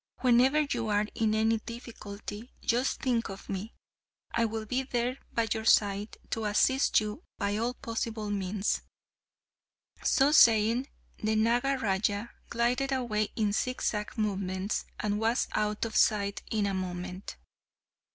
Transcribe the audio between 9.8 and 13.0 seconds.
So saying, the Nagaraja glided